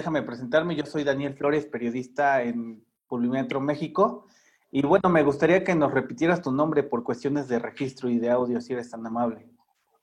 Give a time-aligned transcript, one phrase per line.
[0.00, 0.74] déjame presentarme.
[0.74, 4.26] Yo soy Daniel Flores, periodista en Publimetro México.
[4.70, 8.30] Y bueno, me gustaría que nos repitieras tu nombre por cuestiones de registro y de
[8.30, 9.46] audio, si eres tan amable.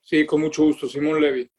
[0.03, 1.49] Sí, con mucho gusto, Simón Levy.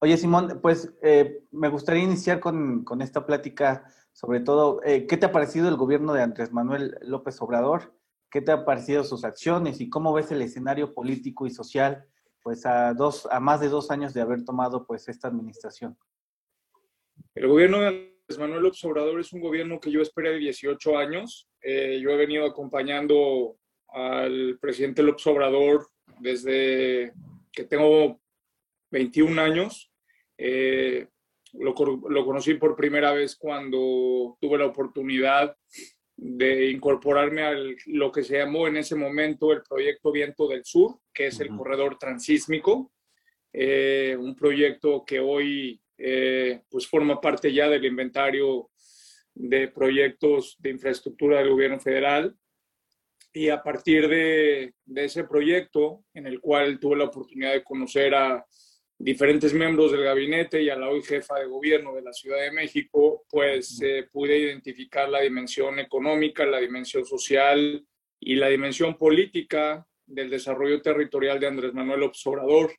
[0.00, 5.24] Oye, Simón, pues eh, me gustaría iniciar con, esta plática, sobre todo, eh, ¿qué te
[5.24, 7.94] ha parecido el gobierno de Andrés Manuel López Obrador?
[8.30, 12.04] ¿Qué te ha parecido sus acciones y cómo ves el escenario político y social,
[12.42, 15.96] pues a dos, a más de dos años de haber tomado pues esta administración?
[17.34, 21.48] El gobierno de Manuel Obrador es un gobierno que yo esperé de 18 años.
[21.60, 23.56] Eh, yo he venido acompañando
[23.88, 25.88] al presidente López Obrador
[26.20, 27.12] desde
[27.52, 28.20] que tengo
[28.92, 29.90] 21 años.
[30.38, 31.08] Eh,
[31.54, 31.74] lo,
[32.08, 35.56] lo, conocí por primera vez cuando tuve la oportunidad
[36.16, 37.54] de incorporarme a
[37.86, 41.48] lo que se llamó en ese momento el proyecto Viento del Sur, que es el
[41.48, 42.92] corredor transísmico,
[43.52, 48.70] eh, un proyecto que hoy eh, pues forma parte ya del inventario
[49.34, 52.36] de proyectos de infraestructura del gobierno federal.
[53.32, 58.14] Y a partir de, de ese proyecto, en el cual tuve la oportunidad de conocer
[58.14, 58.44] a
[58.98, 62.52] diferentes miembros del gabinete y a la hoy jefa de gobierno de la Ciudad de
[62.52, 67.84] México, pues eh, pude identificar la dimensión económica, la dimensión social
[68.20, 72.72] y la dimensión política del desarrollo territorial de Andrés Manuel Obrador.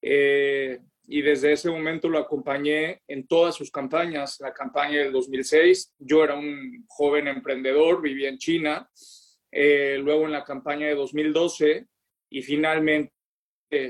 [0.00, 4.38] Eh, y desde ese momento lo acompañé en todas sus campañas.
[4.40, 8.88] La campaña del 2006, yo era un joven emprendedor, vivía en China.
[9.50, 11.86] Eh, luego en la campaña de 2012
[12.30, 13.12] y finalmente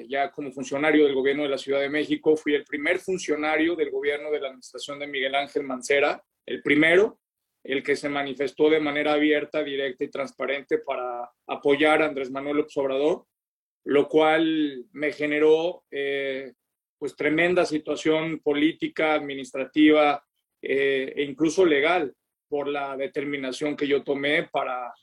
[0.08, 3.90] ya como funcionario del gobierno de la Ciudad de México, fui el primer funcionario del
[3.90, 7.18] gobierno de la administración de Miguel Ángel Mancera, el primero,
[7.64, 12.58] el que se manifestó de manera abierta, directa y transparente para apoyar a Andrés Manuel
[12.58, 13.26] López Obrador,
[13.84, 16.52] lo cual me generó eh,
[17.02, 20.24] pues tremenda situación política, administrativa
[20.62, 22.14] eh, e incluso legal
[22.48, 24.94] por la determinación que yo tomé para,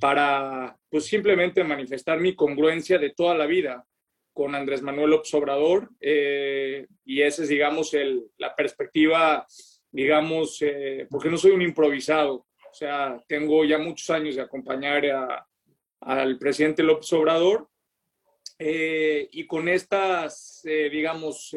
[0.00, 3.84] para pues simplemente manifestar mi congruencia de toda la vida
[4.32, 9.44] con Andrés Manuel López Obrador eh, y esa es, digamos, el, la perspectiva,
[9.90, 15.04] digamos, eh, porque no soy un improvisado, o sea, tengo ya muchos años de acompañar
[15.06, 15.48] a,
[15.98, 17.68] al presidente López Obrador
[18.58, 21.54] eh, y con estas, digamos,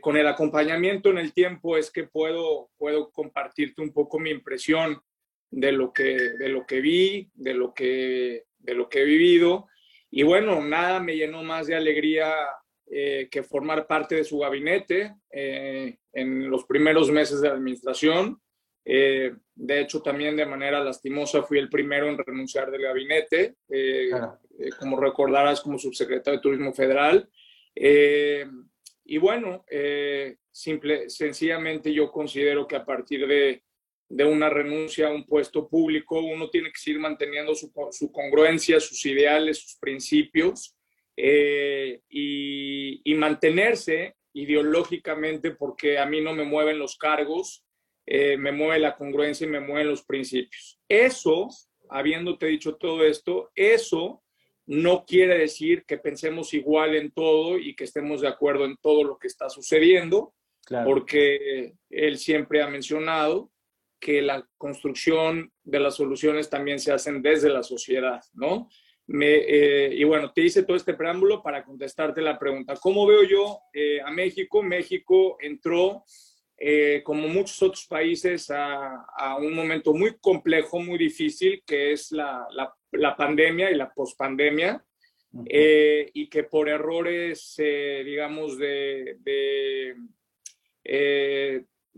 [0.00, 5.00] con el acompañamiento en el tiempo es que puedo, puedo compartirte un poco mi impresión
[5.50, 9.68] de lo que, de lo que vi, de lo que, de lo que he vivido
[10.10, 12.32] y bueno, nada me llenó más de alegría
[12.90, 18.40] eh, que formar parte de su gabinete eh, en los primeros meses de administración.
[19.58, 23.56] Eh, de hecho, también de manera lastimosa fui el primero en renunciar del gabinete,
[24.78, 27.28] como recordarás, como subsecretario de Turismo Federal.
[27.74, 29.64] y bueno,
[30.50, 33.62] simple, sencillamente yo considero que a partir de,
[34.08, 38.80] de una renuncia a un puesto público, uno tiene que seguir manteniendo su, su congruencia,
[38.80, 40.76] sus ideales, sus principios
[41.16, 47.64] eh, y, y, mantenerse ideológicamente porque a mí no me mueven los cargos,
[48.10, 50.80] eh, me mueve la congruencia y me mueven los principios.
[50.88, 51.48] Eso,
[51.90, 54.22] habiéndote dicho todo esto, eso
[54.66, 59.04] no quiere decir que pensemos igual en todo y que estemos de acuerdo en todo
[59.04, 60.34] lo que está sucediendo,
[60.84, 63.50] porque él siempre ha mencionado
[63.98, 68.68] que la construcción de las soluciones también se hacen desde la sociedad, ¿no?
[69.06, 72.74] Me, eh, y bueno, te hice todo este preámbulo para contestarte la pregunta.
[72.76, 74.62] ¿Cómo veo yo eh, a México?
[74.62, 76.04] México entró,
[76.58, 82.10] eh, como muchos otros países, a, a, un momento muy complejo, muy difícil, que es
[82.12, 84.84] la, la, la pandemia y la pospandemia,
[85.44, 89.94] y que por errores, digamos, de, de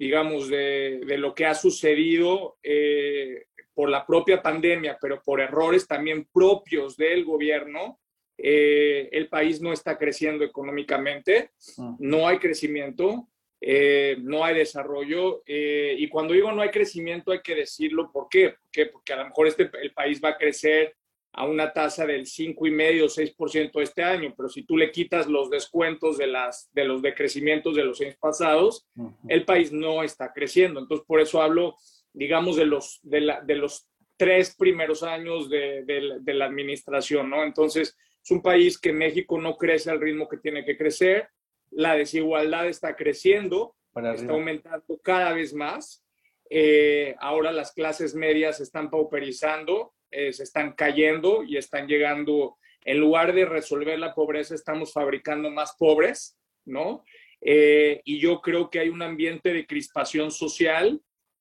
[0.00, 5.86] digamos, de, de, lo que ha sucedido eh, por la propia pandemia, pero por errores
[5.86, 7.98] también propios del gobierno,
[8.36, 11.50] eh, el país no está creciendo económicamente,
[11.98, 13.28] no hay crecimiento,
[13.60, 15.42] eh, no hay desarrollo.
[15.46, 18.10] y cuando digo no hay crecimiento, hay que decirlo.
[18.12, 18.50] ¿Por qué?
[18.50, 18.86] ¿Por qué?
[18.86, 20.94] Porque a lo mejor este, el país va a crecer
[21.32, 25.48] a una tasa del 5,5 o 6% este año, pero si tú le quitas los
[25.48, 28.86] descuentos de, las, de los decrecimientos de los años pasados,
[29.28, 30.80] el país no está creciendo.
[30.80, 31.76] Entonces, por eso hablo,
[32.12, 37.44] digamos, de los, de, la, de los tres primeros años de, de, la administración, ¿no?
[37.44, 41.28] Entonces, es un país que México no crece al ritmo que tiene que crecer,
[41.70, 46.04] la desigualdad está creciendo, está aumentando cada vez más.
[46.48, 52.98] Eh, ahora las clases medias están pauperizando, eh, se están cayendo y están llegando, en
[52.98, 57.04] lugar de resolver la pobreza, estamos fabricando más pobres, ¿no?
[57.40, 61.00] eh, y yo creo que hay un ambiente de crispación social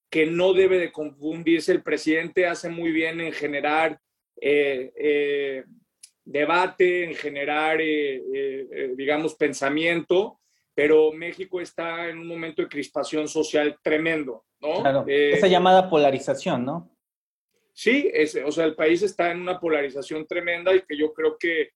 [0.10, 1.72] que no debe de confundirse.
[1.72, 4.00] El presidente hace muy bien en generar
[4.42, 5.64] eh, eh,
[6.32, 7.80] debate, en generar,
[8.96, 10.40] digamos, pensamiento,
[10.76, 14.82] pero México está en un momento de crispación social tremendo, ¿no?
[14.82, 16.96] Claro, esa llamada polarización, ¿no?
[17.74, 21.38] Sí, es, o sea, el país está en una polarización tremenda y que yo creo
[21.38, 21.72] que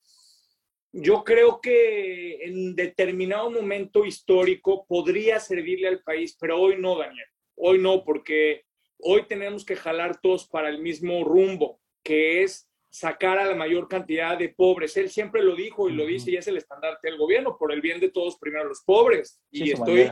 [0.95, 7.25] yo creo que en determinado momento histórico podría servirle al país, pero hoy no, Daniel.
[7.55, 8.65] Hoy no, porque
[8.99, 13.87] hoy tenemos que jalar todos para el mismo rumbo, que es sacar a la mayor
[13.87, 14.95] cantidad de pobres.
[14.97, 17.81] Él siempre lo dijo y lo dice y es el estandarte del gobierno, por el
[17.81, 19.41] bien de todos, primero los pobres.
[19.49, 20.11] y estoy,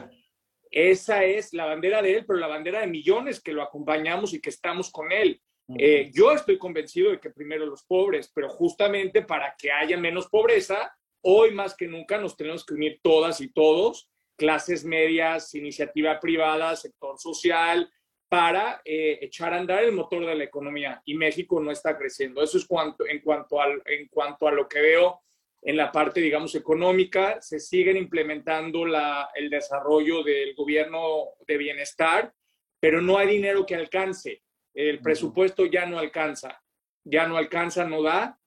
[0.71, 4.41] esa es la bandera de él, pero la bandera de millones que lo acompañamos y
[4.41, 5.39] que estamos con él.
[5.77, 10.27] Eh, yo estoy convencido de que primero los pobres, pero justamente para que haya menos
[10.27, 10.91] pobreza,
[11.21, 16.75] hoy más que nunca nos tenemos que unir todas y todos, clases medias, iniciativa privada,
[16.75, 17.87] sector social,
[18.31, 21.01] para eh, echar a andar el motor de la economía.
[21.03, 22.41] Y México no está creciendo.
[22.41, 25.21] Eso es cuanto, en, cuanto al, en cuanto a lo que veo
[25.61, 27.41] en la parte, digamos, económica.
[27.41, 32.33] Se siguen implementando la, el desarrollo del gobierno de bienestar,
[32.79, 34.41] pero no hay dinero que alcance.
[34.73, 36.63] El presupuesto ya no alcanza,
[37.03, 38.39] ya no alcanza, no da.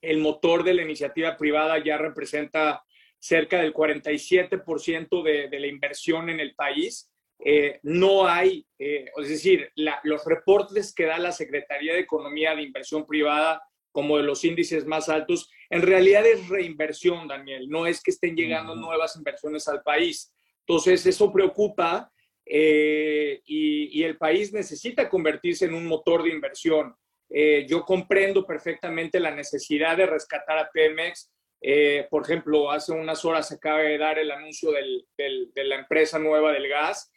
[0.00, 2.82] El motor de la iniciativa privada ya representa
[3.18, 7.09] cerca del 47% de, de la inversión en el país.
[7.44, 9.70] Eh, no hay, eh, es decir,
[10.02, 14.86] los reportes que da la Secretaría de Economía de Inversión Privada como de los índices
[14.86, 19.82] más altos, en realidad es reinversión, Daniel, no es que estén llegando nuevas inversiones al
[19.82, 20.32] país.
[20.60, 22.12] Entonces, eso preocupa
[22.46, 26.94] eh, y, el país necesita convertirse en un motor de inversión.
[27.68, 31.30] Yo comprendo perfectamente la necesidad de rescatar a Pemex.
[31.62, 36.18] Eh, por ejemplo, hace unas horas se acaba de dar el anuncio de la empresa
[36.18, 37.12] nueva del gas,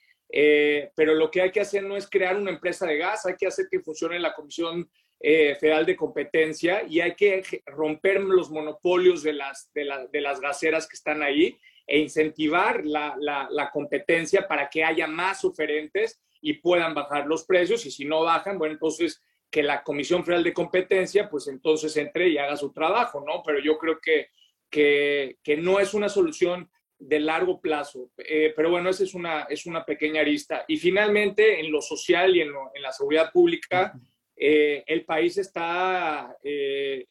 [0.96, 3.48] pero lo que hay que hacer no es crear una empresa de gas, hay que
[3.48, 4.90] hacer que funcione la Comisión
[5.20, 10.96] Federal de Competencia y hay que romper los monopolios de las, de las gaseras que
[10.96, 17.28] están ahí e incentivar la, la, competencia para que haya más oferentes y puedan bajar
[17.28, 21.48] los precios y si no bajan, bueno, entonces que la Comisión Federal de Competencia pues
[21.48, 23.44] entonces entre y haga su trabajo, ¿no?
[23.46, 24.30] Pero yo creo que,
[24.70, 26.70] que, que no es una solución
[27.08, 28.12] de largo plazo.
[28.18, 30.66] Eh, pero bueno, esa es una, es una pequeña arista.
[30.68, 33.94] Y finalmente, en lo social y en, en la seguridad pública,
[34.36, 37.06] eh, el país está eh,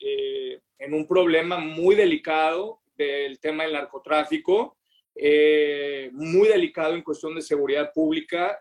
[0.78, 4.78] en un problema muy delicado del tema del narcotráfico,
[6.12, 8.58] muy delicado en cuestión de seguridad pública,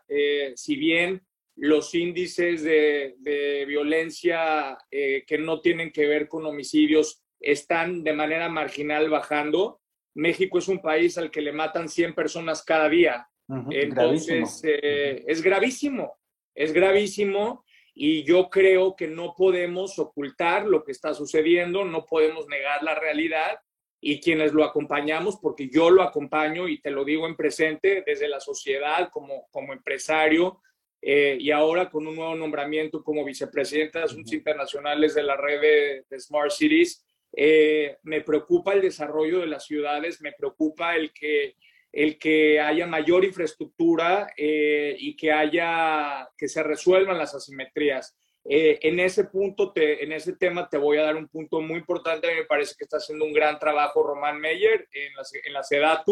[0.56, 1.22] si bien
[1.56, 8.50] los índices de, violencia eh, que no tienen que ver con homicidios están de manera
[8.50, 9.81] marginal bajando.
[10.16, 13.28] México es un país al que le matan 100 personas cada día.
[13.70, 16.18] Entonces, es gravísimo,
[16.56, 22.48] es gravísimo y yo creo que no podemos ocultar lo que está sucediendo, no podemos
[22.48, 23.60] negar la realidad
[24.00, 28.28] y quienes lo acompañamos, porque yo lo acompaño y te lo digo en presente desde
[28.28, 30.62] la sociedad como, como empresario
[31.02, 36.04] eh, y ahora con un nuevo nombramiento como vicepresidenta de Asuntos Internacionales de la red
[36.10, 41.56] de, Smart Cities, eh, me preocupa el desarrollo de las ciudades, me preocupa el que,
[41.92, 48.18] el que haya mayor infraestructura eh, y que, haya, que se resuelvan las asimetrías.
[48.44, 52.34] Eh, en ese punto, en ese tema, te voy a dar un punto muy importante.
[52.34, 56.04] Me parece que está haciendo un gran trabajo Román Meyer en la, en la.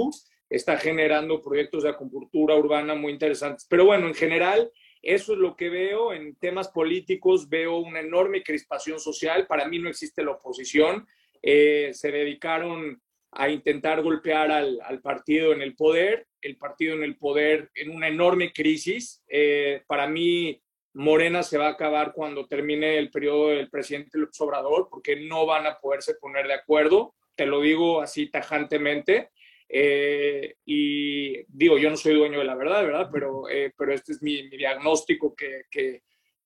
[0.50, 3.68] Está generando proyectos de acupuntura urbana muy interesantes.
[3.70, 4.72] Pero bueno, en general,
[5.02, 6.14] eso es lo que veo.
[6.14, 9.48] En temas políticos veo una enorme crispación social.
[9.48, 11.08] Para mí no existe la oposición.
[11.42, 13.02] Eh, se dedicaron
[13.32, 18.08] a intentar golpear al, partido en el poder, el partido en el poder en una
[18.08, 19.24] enorme crisis.
[19.28, 20.62] Eh, para mí
[20.94, 25.46] Morena se va a acabar cuando termine el periodo del presidente López Obrador, porque no
[25.46, 27.14] van a poderse poner de acuerdo.
[27.36, 29.30] Te lo digo así tajantemente.
[29.72, 33.10] Eh, y digo, yo no soy dueño de la verdad, ¿verdad?
[33.12, 36.02] Pero, eh, pero este es mi, diagnóstico que, que,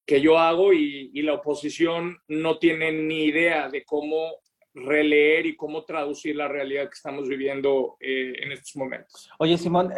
[0.06, 4.28] que, yo hago y, y, la oposición no tiene ni idea de cómo
[4.74, 9.30] releer y cómo traducir la realidad que estamos viviendo eh, en estos momentos.
[9.40, 9.94] Oye, Simón,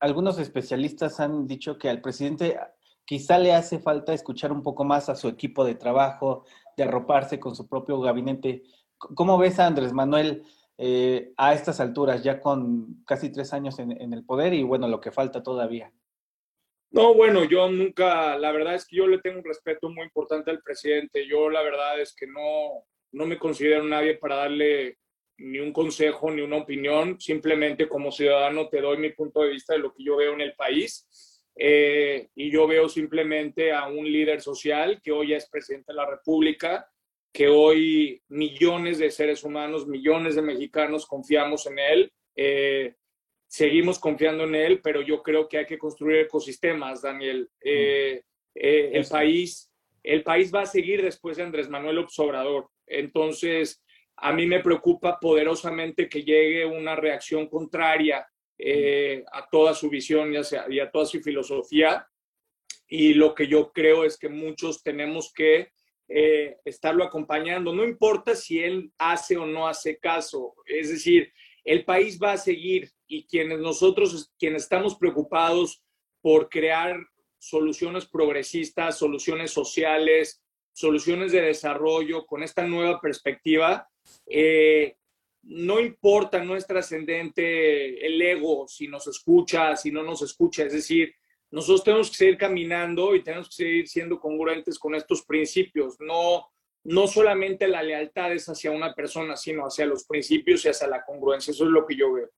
[0.00, 2.56] algunos especialistas han dicho que al presidente
[3.04, 6.44] quizá le hace falta escuchar un poco más a su equipo de trabajo,
[6.76, 8.62] de arroparse con su propio gabinete.
[8.96, 10.42] ¿Cómo ves a Andrés Manuel
[10.80, 15.00] eh, a estas alturas, ya con casi tres años en, el poder y bueno, lo
[15.00, 15.92] que falta todavía?
[16.90, 20.50] No, bueno, yo nunca, la verdad es que yo le tengo un respeto muy importante
[20.50, 21.26] al presidente.
[21.26, 24.98] Yo la verdad es que no, no me considero nadie para darle
[25.38, 29.74] ni un consejo, ni una opinión, simplemente como ciudadano te doy mi punto de vista
[29.74, 31.06] de lo que yo veo en el país.
[31.56, 36.06] Eh, y yo veo simplemente a un líder social que hoy es presidente de la
[36.06, 36.88] República,
[37.32, 42.12] que hoy millones de seres humanos, millones de mexicanos confiamos en él.
[42.34, 42.94] Eh,
[43.46, 47.48] seguimos confiando en él, pero yo creo que hay que construir ecosistemas, Daniel.
[47.60, 48.22] Eh,
[48.54, 49.70] el, país,
[50.02, 52.68] el país va a seguir después de Andrés Manuel Obrador.
[52.86, 53.82] Entonces,
[54.16, 58.26] a mí me preocupa poderosamente que llegue una reacción contraria
[58.58, 62.06] eh, a toda su visión y a, y a toda su filosofía.
[62.88, 65.72] Y lo que yo creo es que muchos tenemos que
[66.08, 67.72] eh, estarlo acompañando.
[67.72, 70.54] No importa si él hace o no hace caso.
[70.66, 71.32] Es decir,
[71.64, 75.82] el país va a seguir y quienes nosotros, quienes estamos preocupados
[76.22, 76.98] por crear
[77.38, 83.88] soluciones progresistas, soluciones sociales, soluciones de desarrollo con esta nueva perspectiva,
[84.26, 84.96] eh,
[85.42, 90.64] no importa, no es trascendente el ego, si nos escucha, si no nos escucha.
[90.64, 91.14] Es decir,
[91.50, 95.96] nosotros tenemos que seguir caminando y tenemos que seguir siendo congruentes con estos principios.
[95.98, 96.46] No,
[96.84, 101.04] no solamente la lealtad es hacia una persona, sino hacia los principios y hacia la
[101.04, 101.52] congruencia.
[101.52, 102.28] Eso es lo que yo veo.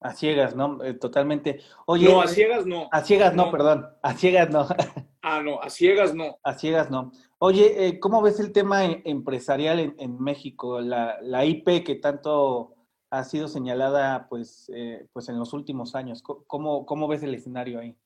[0.00, 0.82] A ciegas, ¿no?
[0.82, 1.60] Eh, totalmente.
[1.86, 2.88] Oye, no, a ciegas no.
[2.92, 3.86] A ciegas no, perdón.
[4.02, 4.66] A ciegas no.
[5.28, 6.38] Ah, no, a ciegas no.
[6.44, 7.10] A ciegas no.
[7.38, 10.80] Oye, eh, ¿cómo ves el tema e, empresarial en, México?
[10.80, 12.76] La, la, IP que tanto
[13.10, 16.22] ha sido señalada pues, eh, pues en los últimos años.
[16.22, 17.96] ¿Cómo, ¿Cómo ves el escenario ahí?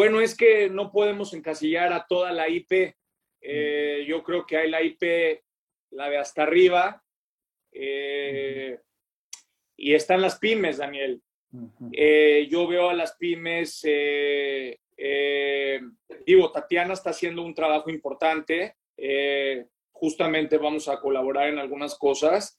[0.00, 2.94] Bueno, es que no podemos encasillar a toda la IP.
[3.42, 5.42] Eh, yo creo que hay la IP,
[5.90, 7.04] la de hasta arriba,
[9.76, 11.20] y están las pymes, Daniel.
[12.48, 14.78] yo veo a las pymes eh,
[16.24, 18.76] digo, Tatiana está haciendo un trabajo importante.
[18.96, 22.58] Eh, justamente vamos a colaborar en algunas cosas.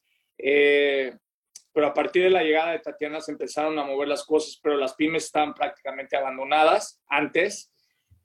[1.71, 4.59] Eh, pero a partir de la llegada de Tatiana se empezaron a mover las cosas,
[4.61, 7.71] pero las pymes están prácticamente abandonadas antes.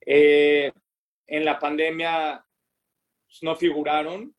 [0.01, 2.45] en la pandemia
[3.27, 4.35] pues, no figuraron.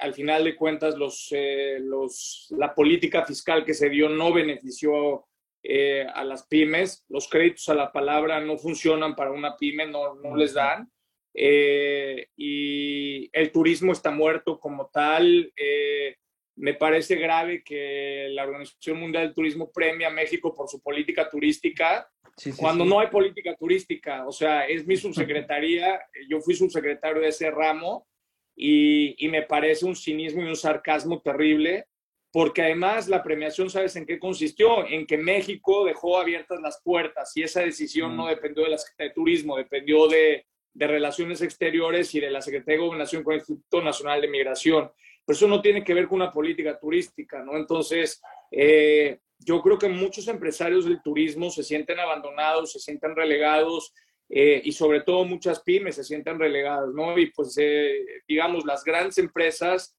[0.00, 1.32] al final de cuentas, los,
[1.80, 5.26] los, la política fiscal que se dio no benefició
[5.62, 7.04] eh, a las pymes.
[7.08, 10.90] Los créditos a la palabra no funcionan para una pyme, no, no les dan.
[11.34, 15.52] Eh, y el turismo está muerto como tal.
[15.56, 16.16] Eh,
[16.60, 21.28] me parece grave que la Organización Mundial del Turismo premia a México por su política
[21.28, 22.08] turística,
[22.56, 24.26] cuando no hay política turística.
[24.26, 28.06] O sea, es mi subsecretaría, yo fui subsecretario de ese ramo
[28.54, 31.86] y, y me parece un cinismo y un sarcasmo terrible
[32.32, 34.86] porque además la premiación, ¿sabes en qué consistió?
[34.86, 38.28] En que México dejó abiertas las puertas y esa decisión no mm.
[38.28, 42.78] dependió de la Secretaría de Turismo, dependió de, de, Relaciones Exteriores y de la Secretaría
[42.78, 44.92] de Gobernación con el Instituto Nacional de Migración.
[45.24, 47.56] Pero eso no tiene que ver con una política turística, ¿no?
[47.56, 53.94] Entonces, eh, yo creo que muchos empresarios del turismo se sienten abandonados, se sienten relegados
[54.28, 57.18] eh, y sobre todo muchas pymes se sienten relegadas, ¿no?
[57.18, 59.96] Y pues, eh, digamos, las grandes empresas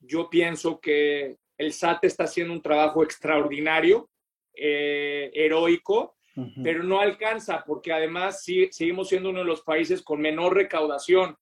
[0.00, 4.10] yo pienso que el SAT está haciendo un trabajo extraordinario,
[4.52, 6.18] heroico,
[6.62, 11.34] pero no alcanza porque además sí, seguimos siendo uno de los países con menor recaudación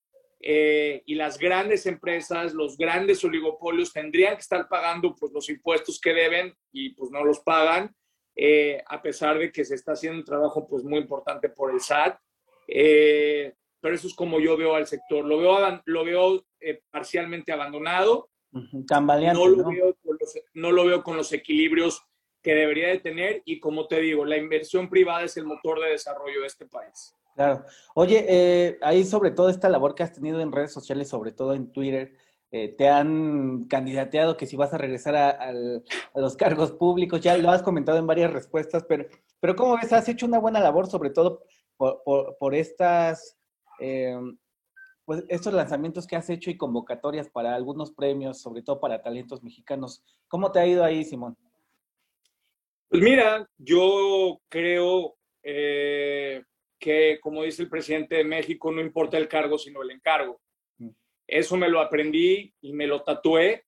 [0.43, 6.01] eh, y las grandes empresas, los grandes oligopolios tendrían que estar pagando pues, los impuestos
[6.01, 7.95] que deben y pues no los pagan,
[8.35, 11.81] eh, a pesar de que se está haciendo un trabajo pues muy importante por el
[11.81, 12.19] SAT.
[12.67, 15.25] pero eso es como yo veo al sector.
[15.25, 16.45] Lo veo, lo veo
[16.91, 22.03] parcialmente abandonado no, lo Veo con los, no lo veo con los equilibrios
[22.43, 25.91] que debería de tener y como te digo, la inversión privada es el motor de
[25.91, 27.15] desarrollo de este país.
[27.35, 27.65] Claro.
[27.95, 31.55] Oye, eh, ahí sobre todo esta labor que has tenido en redes sociales, sobre todo
[31.55, 32.15] en Twitter,
[32.51, 35.53] eh, te han candidateado que si vas a regresar a,
[36.15, 39.07] los cargos públicos, ya lo has comentado en varias respuestas, pero,
[39.41, 39.93] pero ¿cómo ves?
[39.93, 41.45] Has hecho una buena labor, sobre todo
[41.79, 43.39] por, estas
[43.81, 44.15] eh,
[45.07, 49.43] pues estos lanzamientos que has hecho y convocatorias para algunos premios, sobre todo para talentos
[49.43, 50.05] mexicanos.
[50.29, 51.37] ¿Cómo te ha ido ahí, Simón?
[52.89, 56.43] Pues mira, yo creo eh,
[56.83, 60.41] que, como dice el presidente de México, no importa el cargo, sino el encargo.
[60.79, 60.89] Mm.
[61.29, 63.65] Eso me lo aprendí y me lo tatué.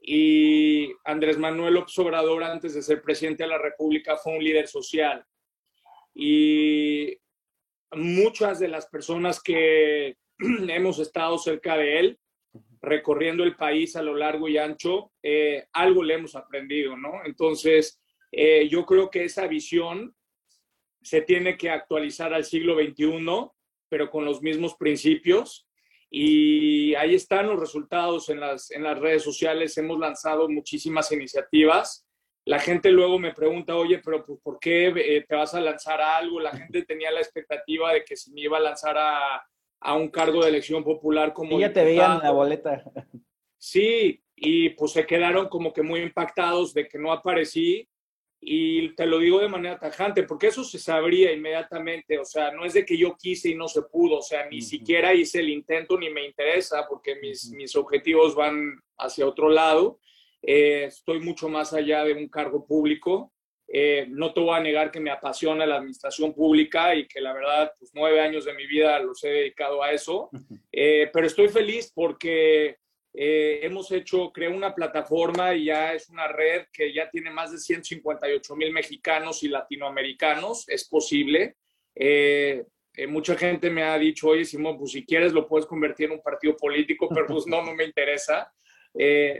[0.00, 4.66] Y Andrés Manuel López Obrador, antes de ser presidente de la República, fue un líder
[4.66, 5.24] social.
[6.12, 7.16] Y
[7.92, 10.16] muchas de las personas que
[10.68, 12.18] hemos estado cerca de él,
[12.82, 17.24] recorriendo el país a lo largo y ancho, eh, algo le hemos aprendido, ¿no?
[17.24, 18.00] Entonces,
[18.32, 20.12] eh, yo creo que esa visión
[21.02, 23.50] se tiene que actualizar al siglo XXI,
[23.88, 25.66] pero con los mismos principios.
[26.10, 29.76] y ahí están los resultados en las, en las redes sociales.
[29.76, 32.06] Hemos lanzado muchísimas iniciativas.
[32.46, 36.00] La gente luego me pregunta, oye, pero pues, ¿por qué eh, te vas a lanzar
[36.00, 36.40] a algo?
[36.40, 39.46] La gente tenía la expectativa de que si me iba a lanzar a,
[39.80, 41.58] a un cargo de elección popular como...
[41.58, 42.84] Y ya te veían en la boleta.
[43.58, 47.88] Sí, y pues se quedaron como que muy impactados de que no aparecí
[48.40, 52.64] y te lo digo de manera tajante, porque eso se sabría inmediatamente, o sea, no
[52.64, 55.48] es de que yo quise y no se pudo, o sea, ni siquiera hice el
[55.48, 59.98] intento ni me interesa, porque mis, mis objetivos van hacia otro lado,
[60.42, 63.32] eh, estoy mucho más allá de un cargo público,
[63.70, 67.34] eh, no te voy a negar que me apasiona la administración pública y que la
[67.34, 70.30] verdad, pues nueve años de mi vida los he dedicado a eso,
[70.72, 72.78] eh, pero estoy feliz porque
[73.20, 77.50] eh, hemos hecho, creo, una plataforma y ya es una red que ya tiene más
[77.50, 80.68] de 158 mil mexicanos y latinoamericanos.
[80.68, 81.56] Es posible.
[81.96, 86.06] Eh, eh, mucha gente me ha dicho, oye, Simón, pues si quieres lo puedes convertir
[86.06, 88.52] en un partido político, pero pues no, no me interesa.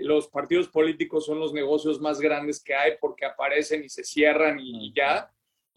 [0.00, 4.58] los partidos políticos son los negocios más grandes que hay porque aparecen y se cierran
[4.60, 5.30] y ya.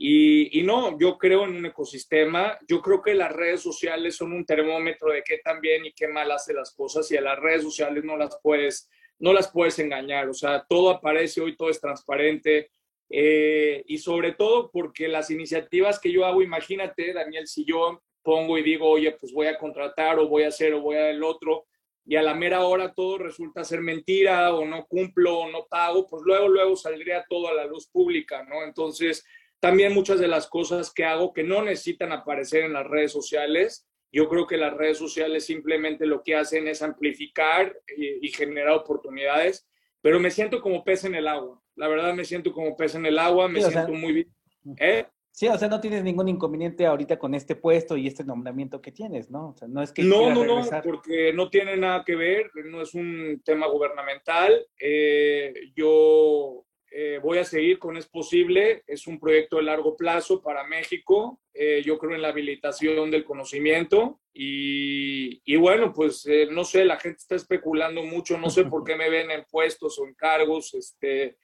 [0.03, 4.48] Y, no, yo creo en un ecosistema, yo creo que las redes sociales son un
[4.48, 7.62] termómetro de qué tan bien y qué mal hace las cosas y a las redes
[7.62, 8.89] sociales no las puedes,
[9.20, 12.72] no las puedes engañar, o sea, todo aparece hoy, todo es transparente
[13.12, 18.58] eh, y sobre todo porque las iniciativas que yo hago, imagínate, Daniel, si yo pongo
[18.58, 21.22] y digo, oye, pues voy a contratar o voy a hacer o voy a el
[21.24, 21.67] otro
[22.05, 26.08] y a la mera hora todo resulta ser mentira o no cumplo o no pago,
[26.08, 28.63] pues luego, luego saldría todo a la luz pública, ¿no?
[28.63, 29.24] Entonces,
[29.62, 33.88] también muchas de las cosas que hago que no necesitan aparecer en las redes sociales.
[34.12, 39.70] Yo creo que las redes sociales simplemente lo que hacen es amplificar y, generar oportunidades,
[40.01, 41.62] pero me siento como pez en el agua.
[41.75, 44.35] La verdad me siento como pez en el agua, me siento muy bien.
[44.77, 45.05] ¿Eh?
[45.29, 48.92] Sí, o sea, no tienes ningún inconveniente ahorita con este puesto y este nombramiento que
[48.92, 49.50] tienes, ¿no?
[49.50, 50.03] O sea, no es que...
[50.03, 54.68] No, no, no, porque no tiene nada que ver, no es un tema gubernamental.
[54.77, 60.42] Eh, yo eh, voy a seguir con Es Posible, es un proyecto de largo plazo
[60.42, 64.20] para México, eh, yo creo en la habilitación del conocimiento.
[64.34, 68.84] Y, y bueno, pues eh, no sé, la gente está especulando mucho, no sé por
[68.84, 71.38] qué me ven en puestos o en cargos, este,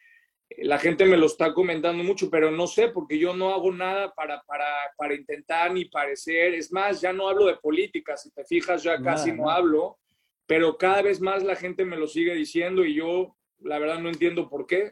[0.58, 4.14] la gente me lo está comentando mucho, pero no sé, porque yo no hago nada
[4.14, 4.66] para, para,
[4.98, 9.02] para intentar ni parecer, es más, ya no hablo de política, si te fijas, ya
[9.02, 9.98] casi no hablo,
[10.46, 14.10] pero cada vez más la gente me lo sigue diciendo y yo la verdad no
[14.10, 14.92] entiendo por qué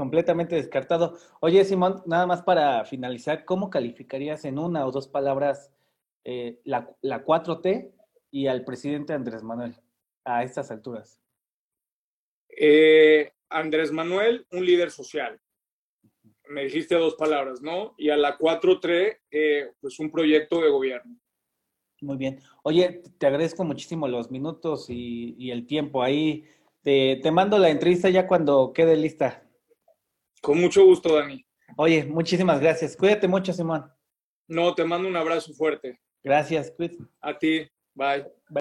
[0.00, 1.18] completamente descartado.
[1.40, 5.70] Oye, Simón, nada más para finalizar, ¿cómo calificarías en una o dos palabras
[6.24, 7.92] eh, la, 4T
[8.30, 9.74] y al presidente Andrés Manuel
[10.24, 11.20] a estas alturas?
[12.48, 15.38] Eh, Andrés Manuel, un líder social.
[16.48, 17.94] Me dijiste dos palabras, ¿no?
[17.98, 21.14] Y a la 4T, eh, pues un proyecto de gobierno.
[22.00, 22.40] Muy bien.
[22.62, 26.46] Oye, te agradezco muchísimo los minutos y, el tiempo ahí.
[26.80, 29.46] Te, te mando la entrevista ya cuando quede lista.
[30.40, 31.44] Con mucho gusto, Dani.
[31.76, 32.96] Oye, muchísimas gracias.
[32.96, 33.90] Cuídate mucho, Simón.
[34.48, 36.00] No, te mando un abrazo fuerte.
[36.22, 36.98] Gracias, cuídate.
[37.20, 37.68] A ti.
[37.94, 38.24] Bye.
[38.48, 38.59] Bye.